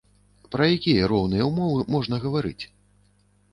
Пра 0.55 0.69
якія 0.77 1.09
роўныя 1.11 1.47
ўмовы 1.51 1.85
можна 1.99 2.21
гаварыць? 2.27 2.61